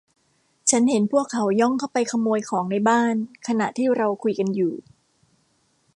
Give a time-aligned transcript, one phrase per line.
[0.69, 3.15] ฉันเห็นพวกเขาย่องเข้าไปขโมยของในบ้าน
[3.47, 4.73] ขณะที่เราคุยกันอยู่